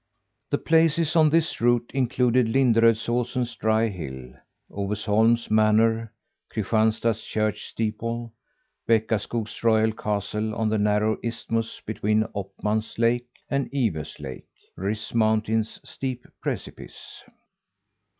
The 0.49 0.57
places 0.57 1.15
on 1.15 1.29
this 1.29 1.61
route 1.61 1.91
included 1.93 2.47
Linderödsosen's 2.47 3.55
dry 3.55 3.87
hills, 3.89 4.33
Ovesholm's 4.71 5.51
manor, 5.51 6.11
Christianstad's 6.51 7.23
church 7.23 7.65
steeple, 7.67 8.33
Bäckaskog's 8.89 9.63
royal 9.63 9.91
castle 9.91 10.55
on 10.55 10.69
the 10.69 10.79
narrow 10.79 11.19
isthmus 11.21 11.81
between 11.85 12.23
Oppmann's 12.33 12.97
lake 12.97 13.27
and 13.47 13.69
Ivö's 13.69 14.19
lake, 14.19 14.47
Ryss 14.75 15.13
mountain's 15.13 15.79
steep 15.87 16.25
precipice. 16.41 17.21